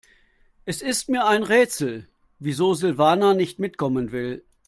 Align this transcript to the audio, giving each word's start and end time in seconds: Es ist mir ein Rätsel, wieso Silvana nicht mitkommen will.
Es 0.65 0.81
ist 0.81 1.09
mir 1.09 1.27
ein 1.27 1.43
Rätsel, 1.43 2.07
wieso 2.39 2.73
Silvana 2.73 3.35
nicht 3.35 3.59
mitkommen 3.59 4.11
will. 4.11 4.43